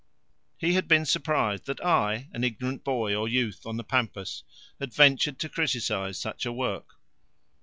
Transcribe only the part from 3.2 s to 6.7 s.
youth on the pampas, had ventured to criticise such a